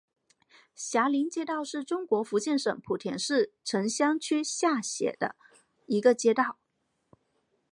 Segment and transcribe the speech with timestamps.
[0.73, 5.35] 霞林街道是中国福建省莆田市城厢区下辖的
[5.85, 6.57] 一个街道。